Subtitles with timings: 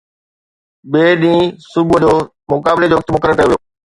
[0.91, 2.13] ٻئي ڏينهن صبح جو،
[2.55, 3.61] مقابلي جو وقت مقرر ڪيو ويو